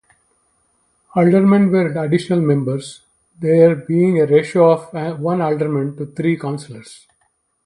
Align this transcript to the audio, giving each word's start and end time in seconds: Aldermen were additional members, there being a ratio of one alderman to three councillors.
Aldermen 1.15 1.69
were 1.69 1.93
additional 2.03 2.41
members, 2.41 3.03
there 3.39 3.75
being 3.75 4.19
a 4.19 4.25
ratio 4.25 4.71
of 4.71 5.19
one 5.19 5.41
alderman 5.41 5.95
to 5.95 6.07
three 6.07 6.37
councillors. 6.39 7.05